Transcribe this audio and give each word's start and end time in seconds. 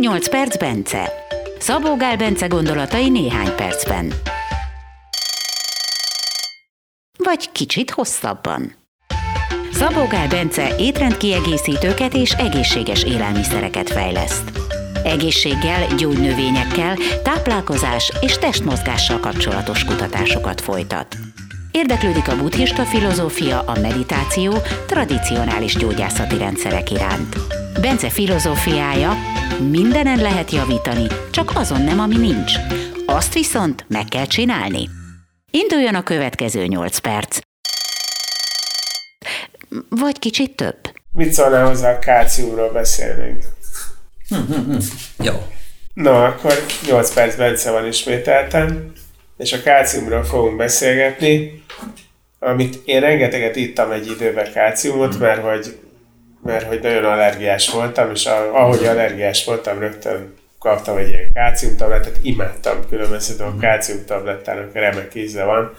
8 0.00 0.28
perc 0.28 0.56
Bence. 0.56 1.12
Szabó 1.58 1.96
Gál 1.96 2.16
Bence 2.16 2.46
gondolatai 2.46 3.08
néhány 3.08 3.54
percben. 3.56 4.12
Vagy 7.16 7.52
kicsit 7.52 7.90
hosszabban. 7.90 8.74
Szabó 9.72 10.06
Gál 10.06 10.28
Bence 10.28 10.76
étrendkiegészítőket 10.78 12.14
és 12.14 12.32
egészséges 12.32 13.04
élelmiszereket 13.04 13.90
fejleszt. 13.90 14.50
Egészséggel, 15.04 15.86
gyógynövényekkel, 15.96 16.96
táplálkozás 17.22 18.12
és 18.20 18.38
testmozgással 18.38 19.20
kapcsolatos 19.20 19.84
kutatásokat 19.84 20.60
folytat. 20.60 21.16
Érdeklődik 21.78 22.28
a 22.28 22.36
buddhista 22.36 22.84
filozófia, 22.84 23.60
a 23.60 23.80
meditáció, 23.80 24.54
tradicionális 24.86 25.74
gyógyászati 25.74 26.38
rendszerek 26.38 26.90
iránt. 26.90 27.36
Bence 27.80 28.10
filozófiája, 28.10 29.12
mindenen 29.70 30.18
lehet 30.18 30.50
javítani, 30.50 31.06
csak 31.30 31.50
azon 31.54 31.82
nem, 31.82 32.00
ami 32.00 32.16
nincs. 32.16 32.52
Azt 33.06 33.34
viszont 33.34 33.84
meg 33.88 34.04
kell 34.04 34.26
csinálni. 34.26 34.88
Induljon 35.50 35.94
a 35.94 36.02
következő 36.02 36.66
8 36.66 36.98
perc. 36.98 37.38
Vagy 39.88 40.18
kicsit 40.18 40.56
több. 40.56 40.78
Mit 41.12 41.32
szólnál 41.32 41.66
hozzá 41.66 41.92
a 41.92 41.98
kálciumról 41.98 42.72
beszélnénk? 42.72 43.44
Jó. 45.18 45.46
Na, 45.94 46.24
akkor 46.24 46.52
8 46.86 47.14
perc 47.14 47.36
Bence 47.36 47.70
van 47.70 47.86
ismételten, 47.86 48.92
és 49.38 49.52
a 49.52 49.62
kálciumról 49.62 50.24
fogunk 50.24 50.56
beszélgetni, 50.56 51.62
amit 52.38 52.80
én 52.84 53.00
rengeteget 53.00 53.56
ittam 53.56 53.90
egy 53.90 54.06
időben 54.06 54.52
kálciumot, 54.52 55.18
mert 55.18 55.42
hogy, 55.42 55.78
mert 56.42 56.66
hogy 56.66 56.80
nagyon 56.82 57.04
allergiás 57.04 57.70
voltam, 57.70 58.10
és 58.10 58.26
ahogy 58.26 58.84
allergiás 58.84 59.44
voltam, 59.44 59.78
rögtön 59.78 60.34
kaptam 60.58 60.96
egy 60.96 61.08
ilyen 61.08 61.32
kálciumtabletet, 61.32 62.18
imádtam 62.22 62.88
különböző 62.88 63.44
a 63.44 63.56
kálciumtablettának 63.60 64.72
remek 64.72 65.14
íze 65.14 65.44
van, 65.44 65.74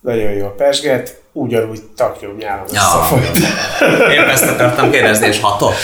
nagyon 0.00 0.30
jó 0.32 0.48
pesget, 0.48 1.20
ugyanúgy 1.32 1.82
taknyomnyálom 1.96 2.64
ja. 2.72 2.80
összefolyott. 2.80 3.36
Én 4.12 4.20
ezt 4.20 4.48
akartam 4.48 4.90
kérdezni, 4.90 5.26
és 5.26 5.40
hatott? 5.40 5.74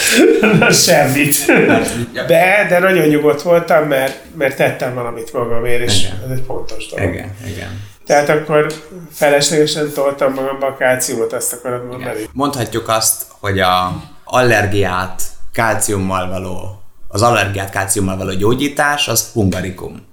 Semmit. 0.85 1.45
De, 2.27 2.65
de 2.69 2.79
nagyon 2.79 3.07
nyugodt 3.07 3.41
voltam, 3.41 3.87
mert, 3.87 4.23
mert 4.37 4.55
tettem 4.55 4.93
valamit 4.93 5.33
magamért, 5.33 5.81
és 5.81 6.03
igen. 6.03 6.21
ez 6.25 6.37
egy 6.37 6.43
fontos 6.47 6.87
dolog. 6.89 7.13
Igen, 7.13 7.35
igen. 7.47 7.81
Tehát 8.05 8.29
akkor 8.29 8.73
feleslegesen 9.11 9.91
toltam 9.93 10.33
magamba 10.33 10.67
a 10.67 10.75
kálciumot, 10.75 11.33
azt 11.33 11.53
akarod 11.53 11.85
mondani? 11.85 12.17
Igen. 12.17 12.29
Mondhatjuk 12.33 12.89
azt, 12.89 13.25
hogy 13.39 13.59
a 13.59 14.03
allergiát 14.23 15.21
kálciummal 15.53 16.29
való, 16.29 16.81
az 17.07 17.21
allergiát 17.21 17.69
kálciummal 17.69 18.17
való 18.17 18.31
gyógyítás, 18.31 19.07
az 19.07 19.29
hungarikum. 19.33 20.05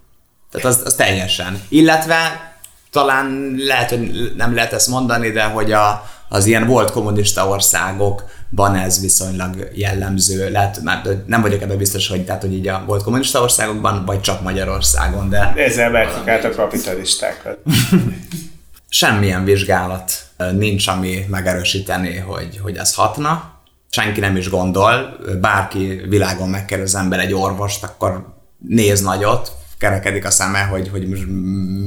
Tehát 0.50 0.66
az, 0.66 0.82
az 0.84 0.94
teljesen. 0.94 1.62
Illetve 1.68 2.53
talán 2.94 3.54
lehet, 3.56 3.90
hogy 3.90 4.32
nem 4.36 4.54
lehet 4.54 4.72
ezt 4.72 4.88
mondani, 4.88 5.30
de 5.30 5.44
hogy 5.44 5.72
a, 5.72 6.04
az 6.28 6.46
ilyen 6.46 6.66
volt 6.66 6.90
kommunista 6.90 7.48
országokban 7.48 8.74
ez 8.74 9.00
viszonylag 9.00 9.70
jellemző. 9.74 10.50
Lehet, 10.50 10.80
nem 11.26 11.42
vagyok 11.42 11.62
ebben 11.62 11.76
biztos, 11.76 12.08
hogy, 12.08 12.24
tehát, 12.24 12.40
hogy 12.40 12.54
így 12.54 12.68
a 12.68 12.82
volt 12.86 13.02
kommunista 13.02 13.40
országokban, 13.40 14.04
vagy 14.04 14.20
csak 14.20 14.42
Magyarországon, 14.42 15.28
de... 15.28 15.52
Ezzel 15.56 15.90
vertük 15.90 16.28
át 16.28 16.44
a 16.44 16.50
kapitalistákat. 16.50 17.58
Semmilyen 18.88 19.44
vizsgálat 19.44 20.12
nincs, 20.52 20.86
ami 20.86 21.24
megerősíteni, 21.28 22.16
hogy, 22.16 22.60
hogy 22.62 22.76
ez 22.76 22.94
hatna. 22.94 23.52
Senki 23.90 24.20
nem 24.20 24.36
is 24.36 24.48
gondol, 24.48 25.16
bárki 25.40 26.00
világon 26.08 26.48
megkérdez 26.48 26.94
az 26.94 27.00
ember 27.00 27.18
egy 27.18 27.32
orvost, 27.32 27.84
akkor 27.84 28.34
néz 28.58 29.00
nagyot, 29.00 29.52
kerekedik 29.84 30.24
a 30.24 30.30
szeme, 30.30 30.60
hogy, 30.60 30.88
hogy 30.88 31.06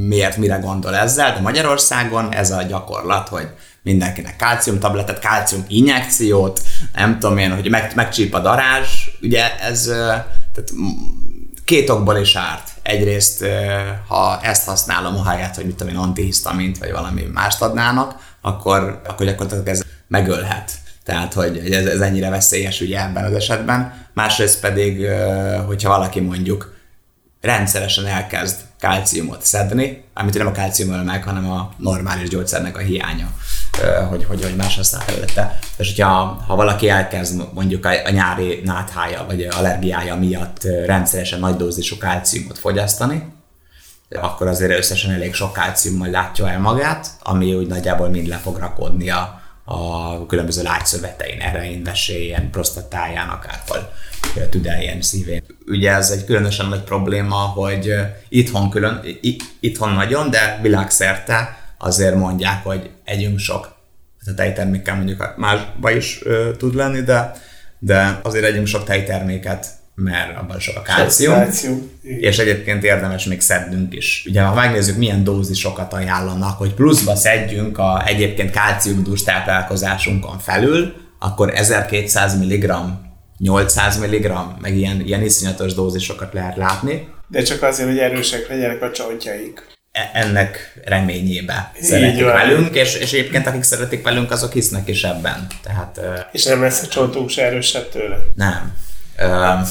miért, 0.07 0.37
mire 0.37 0.55
gondol 0.55 0.95
ezzel, 0.95 1.33
de 1.33 1.39
Magyarországon 1.39 2.33
ez 2.33 2.51
a 2.51 2.61
gyakorlat, 2.61 3.27
hogy 3.27 3.47
mindenkinek 3.81 4.35
kálciumtabletet, 4.35 5.19
kálcium 5.19 5.65
injekciót, 5.67 6.61
nem 6.93 7.19
tudom 7.19 7.37
én, 7.37 7.53
hogy 7.53 7.69
meg, 7.69 7.91
megcsíp 7.95 8.33
a 8.33 8.39
darázs, 8.39 8.89
ugye 9.21 9.59
ez 9.59 9.83
tehát 10.53 10.71
két 11.65 11.89
okból 11.89 12.17
is 12.17 12.35
árt. 12.35 12.69
Egyrészt, 12.81 13.45
ha 14.07 14.39
ezt 14.41 14.65
használom, 14.65 15.15
ahelyett, 15.15 15.55
hogy 15.55 15.65
mit 15.65 15.75
tudom 15.75 15.93
én, 15.93 15.99
antihisztamint, 15.99 16.77
vagy 16.77 16.91
valami 16.91 17.23
mást 17.33 17.61
adnának, 17.61 18.15
akkor, 18.41 19.01
akkor 19.07 19.25
gyakorlatilag 19.25 19.67
ez 19.67 19.81
megölhet. 20.07 20.71
Tehát, 21.03 21.33
hogy 21.33 21.71
ez, 21.71 21.85
ez 21.85 21.99
ennyire 21.99 22.29
veszélyes 22.29 22.81
ugye 22.81 23.03
ebben 23.03 23.23
az 23.23 23.33
esetben. 23.33 24.07
Másrészt 24.13 24.59
pedig, 24.59 25.07
hogyha 25.65 25.89
valaki 25.89 26.19
mondjuk 26.19 26.76
rendszeresen 27.41 28.05
elkezd 28.05 28.59
kálciumot 28.79 29.45
szedni, 29.45 30.03
amit 30.13 30.37
nem 30.37 30.47
a 30.47 30.51
kálcium 30.51 30.89
meg, 30.89 31.23
hanem 31.23 31.51
a 31.51 31.73
normális 31.77 32.29
gyógyszernek 32.29 32.77
a 32.77 32.79
hiánya, 32.79 33.27
hogy, 34.09 34.25
hogy, 34.25 34.43
hogy 34.43 34.55
más 34.55 34.75
használ 34.75 35.01
felülete. 35.01 35.59
És 35.77 35.87
hogyha 35.87 36.43
ha 36.47 36.55
valaki 36.55 36.89
elkezd 36.89 37.53
mondjuk 37.53 37.85
a, 37.85 38.09
nyári 38.09 38.61
náthája 38.63 39.25
vagy 39.25 39.43
allergiája 39.43 40.15
miatt 40.15 40.63
rendszeresen 40.85 41.39
nagy 41.39 41.55
dózisú 41.55 41.97
kálciumot 41.97 42.57
fogyasztani, 42.57 43.35
akkor 44.09 44.47
azért 44.47 44.77
összesen 44.77 45.11
elég 45.11 45.33
sok 45.33 45.53
kálciummal 45.53 46.09
látja 46.09 46.49
el 46.49 46.59
magát, 46.59 47.07
ami 47.19 47.53
úgy 47.53 47.67
nagyjából 47.67 48.09
mind 48.09 48.27
le 48.27 48.37
fog 48.37 48.57
rakodni 48.57 49.09
a, 49.09 49.41
a 49.65 50.25
különböző 50.25 50.63
lágyszövetein, 50.63 51.41
erein, 51.41 51.83
veséjen, 51.83 52.49
prostatáján, 52.49 53.29
akárhol 53.29 53.91
tüdeljen, 54.49 55.01
szívén. 55.01 55.43
Ugye 55.67 55.91
ez 55.91 56.09
egy 56.09 56.25
különösen 56.25 56.65
nagy 56.65 56.83
probléma, 56.83 57.35
hogy 57.35 57.93
itthon, 58.29 58.69
külön, 58.69 59.01
itthon 59.59 59.93
nagyon, 59.93 60.29
de 60.29 60.59
világszerte 60.61 61.57
azért 61.77 62.15
mondják, 62.15 62.63
hogy 62.63 62.89
együnk 63.03 63.39
sok. 63.39 63.75
A 64.25 64.33
tejtermékkel 64.33 64.95
mondjuk 64.95 65.33
másba 65.37 65.91
is 65.91 66.19
ö, 66.23 66.51
tud 66.57 66.75
lenni, 66.75 67.01
de, 67.01 67.31
de 67.79 68.19
azért 68.23 68.45
együnk 68.45 68.67
sok 68.67 68.83
tejterméket, 68.83 69.67
mert 69.95 70.37
abban 70.37 70.59
sok 70.59 70.75
a 70.75 70.81
kálcium. 70.81 71.33
kálcium. 71.33 71.89
És 72.01 72.37
egyébként 72.37 72.83
érdemes 72.83 73.25
még 73.25 73.41
szednünk 73.41 73.93
is. 73.93 74.23
Ugye, 74.27 74.41
ha 74.41 74.53
megnézzük, 74.53 74.97
milyen 74.97 75.23
dózisokat 75.23 75.93
ajánlanak, 75.93 76.57
hogy 76.57 76.73
pluszba 76.73 77.15
szedjünk 77.15 77.77
a 77.77 78.03
egyébként 78.07 78.51
kálciumdús 78.51 79.23
táplálkozásunkon 79.23 80.39
felül, 80.39 80.93
akkor 81.19 81.53
1200 81.53 82.39
mg 82.39 82.73
800 83.37 83.97
mg, 83.97 84.33
meg 84.61 84.77
ilyen, 84.77 85.01
ilyen 85.01 85.21
iszonyatos 85.21 85.73
dózisokat 85.73 86.33
lehet 86.33 86.57
látni. 86.57 87.09
De 87.27 87.41
csak 87.41 87.61
azért, 87.61 87.89
hogy 87.89 87.99
erősek 87.99 88.47
legyenek 88.47 88.81
a 88.81 88.91
csontjaik. 88.91 89.65
E- 89.91 90.11
ennek 90.13 90.79
reményébe 90.85 91.71
Így 91.77 91.83
szeretik 91.83 92.23
van. 92.23 92.33
velünk, 92.33 92.75
és, 92.75 92.95
és 92.95 93.13
egyébként 93.13 93.47
akik 93.47 93.63
szeretik 93.63 94.03
velünk, 94.03 94.31
azok 94.31 94.53
hisznek 94.53 94.87
is 94.87 95.03
ebben. 95.03 95.47
Tehát, 95.63 95.99
és 96.31 96.43
nem 96.43 96.61
lesz 96.61 96.81
a 96.81 96.87
csontunk 96.87 97.29
se 97.29 97.43
erősebb 97.43 97.89
tőle? 97.89 98.17
Nem. 98.35 98.73
Um, 99.21 99.63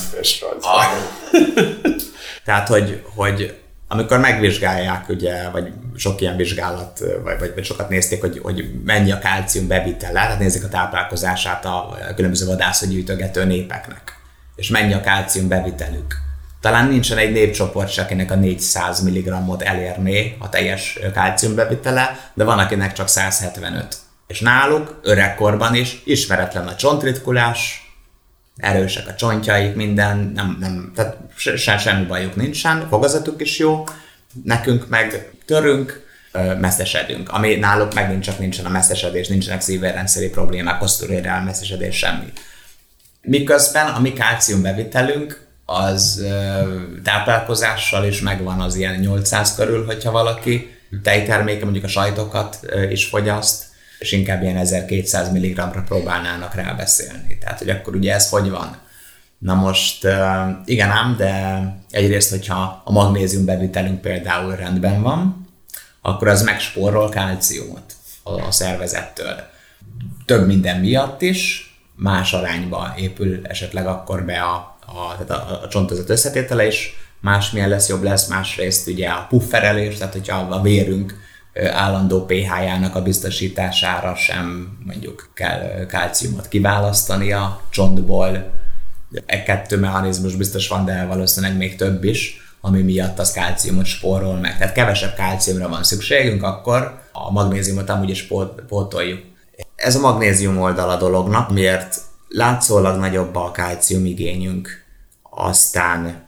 tehát, 2.44 2.69
hogy, 2.69 3.03
hogy 3.15 3.54
amikor 3.89 4.19
megvizsgálják, 4.19 5.09
ugye, 5.09 5.51
vagy 5.51 5.73
sok 5.97 6.21
ilyen 6.21 6.37
vizsgálat, 6.37 6.99
vagy, 7.25 7.39
vagy, 7.39 7.53
vagy 7.55 7.65
sokat 7.65 7.89
nézték, 7.89 8.21
hogy, 8.21 8.39
hogy 8.43 8.71
mennyi 8.85 9.13
a 9.13 9.19
kálcium 9.19 9.67
bevitele, 9.67 10.21
tehát 10.21 10.39
nézik 10.39 10.65
a 10.65 10.69
táplálkozását 10.69 11.65
a 11.65 11.97
különböző 12.15 12.47
vadászgyűjtögető 12.47 13.45
népeknek, 13.45 14.19
és 14.57 14.69
mennyi 14.69 14.93
a 14.93 15.01
kálcium 15.01 15.49
bevitelük. 15.49 16.25
Talán 16.61 16.89
nincsen 16.89 17.19
egy 17.19 17.33
népcsoport 17.33 17.93
se, 17.93 18.03
akinek 18.03 18.31
a 18.31 18.35
400 18.35 19.01
mg-ot 19.01 19.63
elérné 19.63 20.37
a 20.39 20.49
teljes 20.49 20.99
kálcium 21.15 21.55
bevitele, 21.55 22.31
de 22.35 22.45
van, 22.45 22.59
akinek 22.59 22.93
csak 22.93 23.09
175. 23.09 23.97
És 24.27 24.41
náluk 24.41 25.01
öregkorban 25.03 25.75
is 25.75 26.03
ismeretlen 26.05 26.67
a 26.67 26.75
csontritkulás, 26.75 27.86
erősek 28.56 29.09
a 29.09 29.15
csontjaik, 29.15 29.75
minden, 29.75 30.33
nem, 30.34 30.56
nem, 30.61 30.93
tehát 30.94 31.16
se, 31.36 31.57
se, 31.57 31.78
semmi 31.78 32.04
bajuk 32.04 32.36
nincsen, 32.36 32.86
fogazatuk 32.89 33.41
is 33.41 33.59
jó, 33.59 33.84
nekünk 34.45 34.89
meg 34.89 35.31
törünk, 35.45 36.04
messzesedünk, 36.60 37.31
ami 37.31 37.54
náluk 37.54 37.95
megint 37.95 38.22
csak 38.22 38.39
nincsen 38.39 38.65
a 38.65 38.69
messzesedés, 38.69 39.28
nincsenek 39.28 39.60
szívérrendszeri 39.60 40.28
problémák, 40.28 40.78
kosztúrérel 40.78 41.42
messzesedés, 41.42 41.97
semmi. 41.97 42.33
Miközben 43.22 43.86
a 43.86 44.01
mi 44.01 44.13
kálcium 44.13 44.63
bevitelünk 44.63 45.47
az 45.65 46.25
táplálkozással 47.04 48.04
is 48.04 48.21
megvan 48.21 48.60
az 48.60 48.75
ilyen 48.75 48.95
800 48.95 49.54
körül, 49.54 49.84
hogyha 49.84 50.10
valaki 50.10 50.78
tejterméke, 51.03 51.65
mondjuk 51.65 51.84
a 51.84 51.89
sajtokat 51.89 52.59
is 52.91 53.04
fogyaszt, 53.04 53.65
és 53.98 54.13
inkább 54.13 54.43
ilyen 54.43 54.57
1200 54.57 55.28
mg-ra 55.28 55.83
próbálnának 55.87 56.54
rá 56.54 56.72
beszélni. 56.72 57.39
Tehát, 57.41 57.59
hogy 57.59 57.71
akkor 57.71 57.97
ugye 57.97 58.15
ez 58.15 58.28
hogy 58.28 58.51
van? 58.51 58.77
Na 59.39 59.54
most 59.54 60.07
igen 60.65 60.91
ám, 60.91 61.16
de 61.16 61.63
egyrészt, 61.91 62.31
hogyha 62.31 62.83
a 62.84 62.93
magnézium 62.93 63.45
bevitelünk 63.45 64.01
például 64.01 64.57
rendben 64.57 65.03
van, 65.03 65.48
akkor 66.03 66.28
az 66.28 66.43
megspórol 66.43 67.09
kálciumot 67.09 67.95
a 68.22 68.51
szervezettől. 68.51 69.34
Több 70.25 70.47
minden 70.47 70.81
miatt 70.81 71.22
is, 71.22 71.71
más 71.95 72.33
arányba 72.33 72.95
épül 72.97 73.41
esetleg 73.47 73.87
akkor 73.87 74.25
be 74.25 74.41
a, 74.41 74.78
a, 74.87 75.27
tehát 75.27 75.51
a, 75.51 75.63
a 75.63 75.69
csontozat 75.69 76.10
összetétele 76.10 76.66
is 76.66 76.95
másmilyen 77.21 77.69
lesz, 77.69 77.89
jobb 77.89 78.03
lesz, 78.03 78.28
másrészt 78.28 78.89
ugye 78.89 79.09
a 79.09 79.27
pufferelés, 79.28 79.97
tehát 79.97 80.13
hogyha 80.13 80.37
a 80.37 80.60
vérünk 80.60 81.15
állandó 81.73 82.25
pH-jának 82.25 82.95
a 82.95 83.03
biztosítására 83.03 84.15
sem 84.15 84.79
mondjuk 84.87 85.31
kell 85.35 85.87
kálciumot 85.87 86.49
kiválasztani 86.49 87.33
a 87.33 87.61
csontból. 87.71 88.55
E 89.27 89.43
kettő 89.43 89.79
mechanizmus 89.79 90.35
biztos 90.35 90.69
van, 90.69 90.85
de 90.85 91.05
valószínűleg 91.05 91.57
még 91.57 91.77
több 91.77 92.05
is, 92.05 92.41
ami 92.61 92.83
miatt 92.83 93.19
az 93.19 93.33
kálciumot 93.33 93.85
spórol 93.85 94.35
meg. 94.35 94.59
Tehát 94.59 94.75
kevesebb 94.75 95.15
kálciumra 95.15 95.69
van 95.69 95.85
szükségünk, 95.85 96.43
akkor 96.43 97.01
a 97.13 97.31
magnéziumot 97.31 97.89
amúgy 97.89 98.11
is 98.11 98.29
pótoljuk. 98.69 99.21
Ez 99.77 99.97
a 99.97 100.01
magnézium 100.01 100.59
oldal 100.59 100.91
a 100.91 100.97
dolognak, 100.97 101.51
miért 101.51 102.01
látszólag 102.29 102.99
nagyobb 102.99 103.35
a 103.35 103.51
kálcium 103.51 104.05
igényünk, 104.05 104.85
aztán 105.23 106.26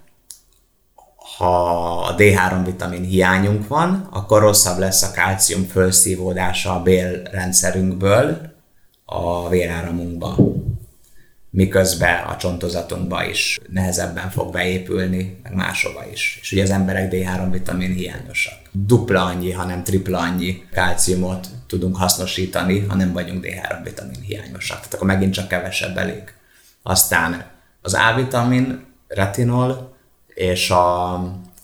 ha 1.39 2.01
a 2.01 2.15
D3 2.15 2.61
vitamin 2.65 3.03
hiányunk 3.03 3.69
van, 3.69 4.09
akkor 4.11 4.41
rosszabb 4.41 4.79
lesz 4.79 5.03
a 5.03 5.11
kálcium 5.11 5.65
felszívódása 5.65 6.75
a 6.75 6.83
bélrendszerünkből 6.83 8.55
a 9.05 9.49
véráramunkba. 9.49 10.37
Miközben 11.51 12.25
a 12.25 12.37
csontozatunkba 12.37 13.25
is 13.25 13.61
nehezebben 13.69 14.31
fog 14.31 14.53
beépülni, 14.53 15.41
meg 15.43 15.55
máshova 15.55 16.05
is. 16.13 16.39
És 16.41 16.53
ugye 16.53 16.63
az 16.63 16.71
emberek 16.71 17.13
D3 17.13 17.49
vitamin 17.51 17.93
hiányosak. 17.93 18.59
Dupla 18.73 19.25
annyi, 19.25 19.53
hanem 19.53 19.85
tripla 19.85 20.19
annyi 20.19 20.63
kálciumot 20.73 21.49
tudunk 21.67 21.97
hasznosítani, 21.97 22.79
ha 22.79 22.95
nem 22.95 23.13
vagyunk 23.13 23.47
D3 23.47 23.81
vitamin 23.85 24.21
hiányosak. 24.21 24.77
Tehát 24.77 24.95
akkor 24.95 25.07
megint 25.07 25.33
csak 25.33 25.49
kevesebb 25.49 25.97
elég. 25.97 26.23
Aztán 26.83 27.45
az 27.83 27.95
A-vitamin, 27.95 28.87
retinol, 29.09 29.88
és 30.39 30.71
a, 30.71 31.21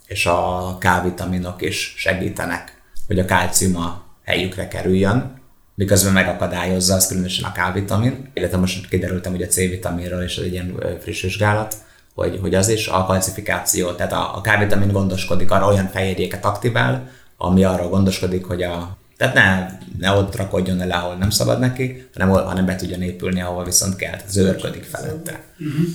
és 0.07 0.27
a 0.27 0.77
K-vitaminok 0.81 1.63
is 1.63 1.95
segítenek, 1.97 2.83
hogy 3.07 3.19
a 3.19 3.25
kálcium 3.25 3.77
a 3.77 4.03
helyükre 4.25 4.69
kerüljön, 4.69 5.41
miközben 5.75 6.13
megakadályozza 6.13 6.95
az 6.95 7.07
különösen 7.07 7.51
a 7.51 7.53
K-vitamin, 7.53 8.31
illetve 8.33 8.57
most 8.57 8.89
kiderültem, 8.89 9.33
hogy 9.33 9.43
a 9.43 9.47
C-vitaminról 9.47 10.23
is 10.23 10.37
egy 10.37 10.53
ilyen 10.53 10.75
friss 11.01 11.23
vizsgálat, 11.23 11.77
hogy, 12.15 12.39
hogy 12.41 12.55
az 12.55 12.69
is 12.69 12.89
a 12.89 13.05
kalcifikáció, 13.05 13.93
tehát 13.93 14.13
a, 14.13 14.37
a 14.37 14.41
K-vitamin 14.41 14.93
gondoskodik 14.93 15.51
arra, 15.51 15.67
olyan 15.67 15.89
fehérjéket 15.89 16.45
aktivál, 16.45 17.11
ami 17.37 17.65
arra 17.65 17.89
gondoskodik, 17.89 18.45
hogy 18.45 18.63
a 18.63 18.97
tehát 19.17 19.35
ne, 19.35 19.69
ne 19.99 20.13
ott 20.13 20.37
rakodjon 20.37 20.81
el, 20.81 20.91
ahol 20.91 21.15
nem 21.15 21.31
szabad 21.31 21.59
neki, 21.59 22.09
hanem, 22.13 22.29
hanem 22.29 22.67
be 22.67 22.77
tudjon 22.77 23.03
épülni, 23.03 23.41
ahol 23.41 23.65
viszont 23.65 23.97
kell, 23.97 24.11
tehát 24.11 24.31
zörködik 24.31 24.85
felette. 24.85 25.41
Uh-huh. 25.59 25.87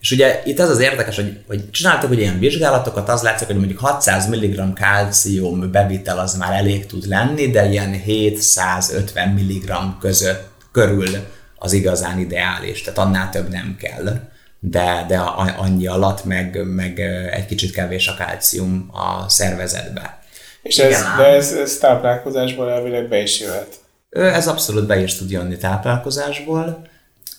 És 0.00 0.10
ugye 0.10 0.42
itt 0.44 0.58
az 0.58 0.68
az 0.68 0.78
érdekes, 0.80 1.16
hogy, 1.16 1.40
hogy 1.46 1.70
csináltak 1.70 2.10
ugye 2.10 2.20
ilyen 2.20 2.38
vizsgálatokat, 2.38 3.08
az 3.08 3.22
látszik, 3.22 3.46
hogy 3.46 3.56
mondjuk 3.56 3.78
600 3.78 4.26
mg 4.26 4.72
kálcium 4.72 5.70
bevitel 5.70 6.18
az 6.18 6.36
már 6.36 6.52
elég 6.52 6.86
tud 6.86 7.06
lenni, 7.06 7.50
de 7.50 7.68
ilyen 7.68 7.92
750 7.92 9.28
mg 9.28 9.98
között 10.00 10.48
körül 10.72 11.08
az 11.56 11.72
igazán 11.72 12.18
ideális, 12.18 12.82
tehát 12.82 12.98
annál 12.98 13.30
több 13.30 13.48
nem 13.48 13.76
kell. 13.78 14.20
De, 14.60 15.04
de 15.08 15.18
annyi 15.18 15.86
alatt 15.86 16.24
meg, 16.24 16.64
meg 16.66 17.00
egy 17.32 17.46
kicsit 17.46 17.72
kevés 17.72 18.08
a 18.08 18.14
kálcium 18.14 18.90
a 18.92 19.28
szervezetbe. 19.28 20.18
És 20.68 20.78
ez, 20.78 21.04
de 21.16 21.26
ez, 21.26 21.52
ez 21.52 21.78
táplálkozásból 21.78 22.70
elvileg 22.70 23.08
be 23.08 23.22
is 23.22 23.40
jöhet. 23.40 23.80
Ez 24.10 24.48
abszolút 24.48 24.86
be 24.86 25.00
is 25.00 25.16
tud 25.16 25.30
jönni 25.30 25.56
táplálkozásból, 25.56 26.86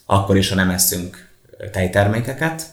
akkor 0.06 0.38
is, 0.38 0.50
ha 0.50 0.56
nem 0.56 0.70
eszünk 0.70 1.30
tejtermékeket, 1.72 2.64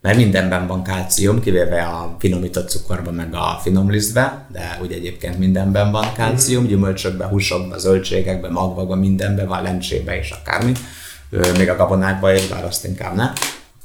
mert 0.00 0.16
mindenben 0.16 0.66
van 0.66 0.82
kálcium, 0.82 1.40
kivéve 1.40 1.82
a 1.82 2.16
finomított 2.18 2.70
cukorban, 2.70 3.14
meg 3.14 3.34
a 3.34 3.58
finomlisztbe, 3.62 4.46
de 4.48 4.78
úgy 4.82 4.92
egyébként 4.92 5.38
mindenben 5.38 5.90
van 5.90 6.12
kálcium, 6.12 6.66
gyümölcsökben, 6.66 7.28
húsokban, 7.28 7.78
zöldségekben, 7.78 8.52
magvakban, 8.52 8.98
mindenben 8.98 9.46
van, 9.46 9.62
lencsébe 9.62 10.18
és 10.18 10.30
akármi, 10.30 10.72
még 11.58 11.68
a 11.68 11.76
gabonákban 11.76 12.34
is, 12.34 12.46
bár 12.46 12.64
azt 12.64 12.84
inkább 12.84 13.14
ne. 13.14 13.32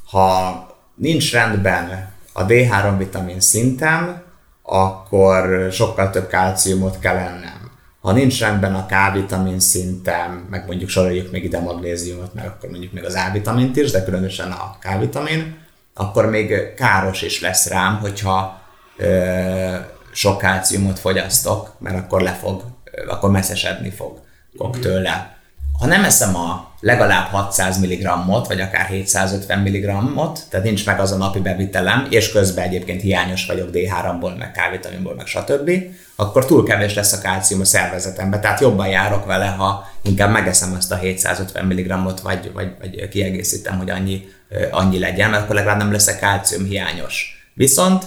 Ha 0.10 0.68
nincs 0.96 1.32
rendben 1.32 2.10
a 2.34 2.46
D3 2.46 2.96
vitamin 2.98 3.40
szintem, 3.40 4.22
akkor 4.70 5.72
sokkal 5.72 6.10
több 6.10 6.28
kálciumot 6.28 7.00
kell 7.00 7.18
ennem. 7.18 7.72
Ha 8.02 8.12
nincs 8.12 8.40
rendben 8.40 8.76
a 8.76 8.86
K-vitamin 8.86 9.60
szintem, 9.60 10.48
meg 10.50 10.66
mondjuk 10.68 10.90
soroljuk 10.90 11.32
még 11.32 11.44
ide 11.44 11.60
magnéziumot, 11.60 12.34
meg 12.34 12.46
akkor 12.46 12.70
mondjuk 12.70 12.94
még 12.94 13.06
az 13.06 13.14
A-vitamint 13.14 13.76
is, 13.76 13.92
de 13.92 14.04
különösen 14.04 14.52
a 14.52 14.78
K-vitamin, 14.80 15.58
akkor 15.94 16.30
még 16.30 16.74
káros 16.74 17.22
is 17.22 17.42
lesz 17.42 17.68
rám, 17.68 18.00
hogyha 18.00 18.62
ö, 18.98 19.76
sok 20.12 20.38
kálciumot 20.38 21.00
fogyasztok, 21.00 21.74
mert 21.80 21.98
akkor 21.98 22.22
lefog, 22.22 22.64
akkor 23.08 23.32
messzesedni 23.32 23.90
fog, 23.90 24.20
fog 24.58 24.80
tőle 24.80 25.37
ha 25.80 25.86
nem 25.86 26.04
eszem 26.04 26.36
a 26.36 26.72
legalább 26.80 27.28
600 27.28 27.78
mg-ot, 27.80 28.48
vagy 28.48 28.62
akár 28.62 28.86
750 28.86 29.60
mg-ot, 29.60 30.40
tehát 30.50 30.66
nincs 30.66 30.86
meg 30.86 31.00
az 31.00 31.12
a 31.12 31.18
napi 31.18 31.40
bevitelem, 31.40 32.08
és 32.10 32.32
közben 32.32 32.64
egyébként 32.64 33.02
hiányos 33.02 33.46
vagyok 33.46 33.70
D3-ból, 33.74 34.38
meg 34.38 34.52
K-vitaminból, 34.52 35.16
meg 35.16 35.26
stb., 35.26 35.72
akkor 36.16 36.46
túl 36.46 36.64
kevés 36.64 36.94
lesz 36.94 37.14
a 37.14 37.22
kálcium 37.22 37.60
a 37.60 37.66
szervezetemben, 37.66 38.42
tehát 38.42 38.60
jobban 38.60 38.88
járok 38.88 39.26
vele, 39.26 39.46
ha 39.46 39.86
inkább 40.02 40.32
megeszem 40.32 40.74
azt 40.78 40.92
a 40.92 40.96
750 40.96 41.66
mg-ot, 41.66 42.20
vagy, 42.20 42.52
vagy, 42.54 42.72
vagy 42.80 43.08
kiegészítem, 43.08 43.78
hogy 43.78 43.90
annyi, 43.90 44.28
annyi 44.72 45.00
legyen, 45.00 45.30
mert 45.30 45.44
akkor 45.44 45.56
legalább 45.56 45.78
nem 45.78 45.92
leszek 45.92 46.20
kálcium 46.20 46.66
hiányos. 46.66 47.50
Viszont 47.54 48.06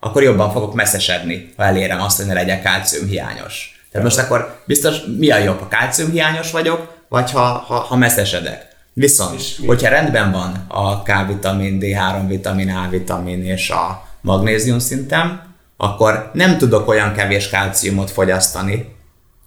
akkor 0.00 0.22
jobban 0.22 0.52
fogok 0.52 0.74
messzesedni, 0.74 1.52
ha 1.56 1.64
elérem 1.64 2.00
azt, 2.00 2.16
hogy 2.16 2.26
ne 2.26 2.34
legyek 2.34 2.62
kálcium 2.62 3.08
hiányos. 3.08 3.74
Tehát 3.92 4.08
most 4.08 4.18
akkor 4.18 4.62
biztos 4.66 4.96
mi 5.18 5.30
a 5.30 5.38
jobb, 5.38 5.58
ha 5.58 5.68
kálcium 5.68 6.10
hiányos 6.10 6.50
vagyok, 6.50 6.93
vagy 7.14 7.30
ha, 7.30 7.40
ha, 7.40 7.74
ha 7.74 7.96
messzesedek. 7.96 8.68
Viszont, 8.92 9.42
hogyha 9.66 9.88
rendben 9.88 10.32
van 10.32 10.64
a 10.68 11.02
K-vitamin, 11.02 11.78
D3 11.80 12.24
vitamin, 12.26 12.70
A-vitamin 12.70 13.44
és 13.44 13.70
a 13.70 14.08
magnézium 14.20 14.78
szintem, 14.78 15.42
akkor 15.76 16.30
nem 16.32 16.58
tudok 16.58 16.88
olyan 16.88 17.12
kevés 17.12 17.48
kálciumot 17.48 18.10
fogyasztani, 18.10 18.94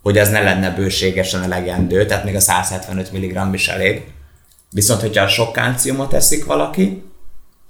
hogy 0.01 0.17
ez 0.17 0.29
ne 0.29 0.41
lenne 0.41 0.69
bőségesen 0.69 1.43
elegendő, 1.43 2.05
tehát 2.05 2.23
még 2.23 2.35
a 2.35 2.39
175 2.39 3.11
mg 3.11 3.53
is 3.53 3.67
elég. 3.67 4.03
Viszont, 4.71 5.01
hogyha 5.01 5.27
sok 5.27 5.53
kálciumot 5.53 6.13
eszik 6.13 6.45
valaki, 6.45 7.03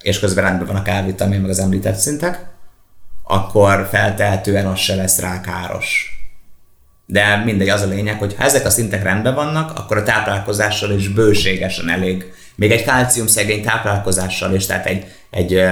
és 0.02 0.20
közben 0.20 0.44
rendben 0.44 0.68
van 0.68 0.76
a 0.76 0.82
K-vitamin, 0.82 1.42
meg 1.42 1.50
az 1.50 1.60
említett 1.60 1.98
szintek, 1.98 2.46
akkor 3.24 3.88
feltehetően 3.92 4.66
az 4.66 4.80
se 4.80 4.96
lesz 4.96 5.20
rá 5.20 5.42
káros. 5.42 6.17
De 7.10 7.42
mindegy, 7.46 7.70
az 7.70 7.82
a 7.82 7.88
lényeg, 7.88 8.20
hogy 8.20 8.36
ha 8.38 8.44
ezek 8.44 8.66
a 8.66 8.70
szintek 8.70 9.04
rendben 9.04 9.36
vannak, 9.36 9.80
akkor 9.80 9.98
a 9.98 10.04
táplálkozással 10.04 10.92
is 10.92 11.08
bőségesen 11.08 11.90
elég. 11.90 12.34
Még 12.56 12.72
egy 12.72 12.84
kálcium 12.84 13.28
szegény 13.28 13.64
táplálkozással 13.64 14.54
is, 14.54 14.66
tehát 14.66 14.86
egy, 14.86 15.06
egy 15.32 15.64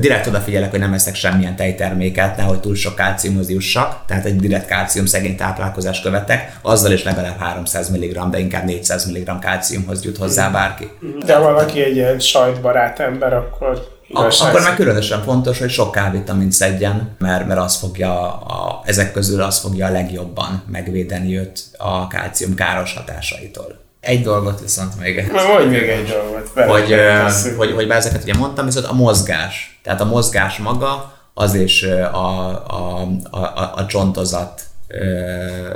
direkt 0.00 0.26
odafigyelek, 0.26 0.70
hogy 0.70 0.78
nem 0.78 0.92
eszek 0.92 1.14
semmilyen 1.14 1.56
tejterméket, 1.56 2.36
nehogy 2.36 2.60
túl 2.60 2.74
sok 2.74 2.94
kálciumhoz 2.94 3.50
jussak, 3.50 4.04
tehát 4.06 4.24
egy 4.24 4.36
direkt 4.36 4.66
kálcium 4.66 5.06
szegény 5.06 5.36
táplálkozást 5.36 6.02
követek, 6.02 6.58
azzal 6.62 6.92
is 6.92 7.04
legalább 7.04 7.38
300 7.38 7.88
mg, 7.88 8.30
de 8.30 8.38
inkább 8.38 8.64
400 8.64 9.04
mg 9.04 9.38
kálciumhoz 9.38 10.04
jut 10.04 10.16
hozzá 10.16 10.50
bárki. 10.50 10.90
De 11.24 11.38
valaki 11.38 11.82
egy 11.82 11.96
ilyen 11.96 12.18
sajtbarát 12.18 13.00
ember, 13.00 13.32
akkor 13.32 13.99
a, 14.12 14.32
akkor 14.40 14.60
meg 14.60 14.74
különösen 14.74 15.22
fontos, 15.22 15.58
hogy 15.58 15.70
sok 15.70 15.92
K-vitamint 15.92 16.52
szedjen, 16.52 17.16
mert, 17.18 17.46
mert 17.46 17.60
az 17.60 17.76
fogja, 17.76 18.32
a, 18.38 18.82
ezek 18.84 19.12
közül 19.12 19.42
az 19.42 19.58
fogja 19.58 19.86
a 19.86 19.90
legjobban 19.90 20.62
megvédeni 20.70 21.38
őt 21.38 21.62
a 21.78 22.06
kálcium 22.06 22.54
káros 22.54 22.94
hatásaitól. 22.94 23.78
Egy 24.00 24.22
dolgot 24.22 24.60
viszont 24.60 25.00
még... 25.00 25.30
Na, 25.32 25.46
mondj 25.46 25.76
még 25.76 25.88
egy 25.88 26.08
dolgot. 26.08 26.48
Hogy, 26.70 26.94
hogy, 27.22 27.56
hogy, 27.56 27.72
hogy 27.72 27.90
ezeket 27.90 28.22
ugye 28.22 28.34
mondtam, 28.34 28.64
viszont 28.64 28.86
a 28.86 28.92
mozgás. 28.92 29.80
Tehát 29.82 30.00
a 30.00 30.04
mozgás 30.04 30.56
maga 30.56 31.12
az 31.34 31.54
is 31.54 31.82
a, 31.82 32.16
a, 32.16 33.02
a, 33.30 33.38
a, 33.38 33.72
a 33.76 33.86
csontozat 33.86 34.62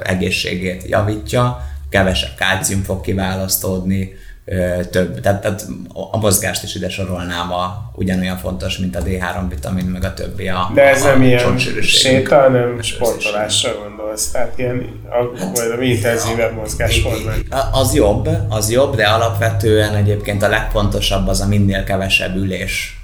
egészségét 0.02 0.88
javítja, 0.88 1.60
kevesebb 1.90 2.34
kálcium 2.36 2.82
fog 2.82 3.00
kiválasztódni, 3.00 4.12
több, 4.90 5.20
tehát, 5.20 5.40
tehát 5.40 5.66
a 6.10 6.16
mozgást 6.16 6.62
is 6.62 6.74
ide 6.74 6.88
sorolnám 6.88 7.52
a, 7.52 7.90
ugyanolyan 7.94 8.36
fontos, 8.36 8.78
mint 8.78 8.96
a 8.96 9.02
D3 9.02 9.44
vitamin, 9.48 9.84
meg 9.84 10.04
a 10.04 10.14
többi 10.14 10.48
a 10.48 10.70
De 10.74 10.88
ez 10.88 11.02
a, 11.02 11.06
nem 11.06 11.20
a 11.20 11.24
ilyen 11.24 11.58
séta, 11.80 12.40
hanem 12.40 12.82
sportolásra 12.82 13.70
gondolsz, 13.78 14.30
tehát 14.30 14.58
ilyen 14.58 15.00
a, 15.08 15.78
a 15.78 15.82
intenzívebb 15.82 16.54
mozgásformák. 16.54 17.38
Az 17.72 17.94
jobb, 17.94 18.28
az 18.48 18.70
jobb, 18.70 18.96
de 18.96 19.06
alapvetően 19.06 19.94
egyébként 19.94 20.42
a 20.42 20.48
legfontosabb 20.48 21.28
az 21.28 21.40
a 21.40 21.46
minél 21.46 21.84
kevesebb 21.84 22.36
ülés 22.36 23.03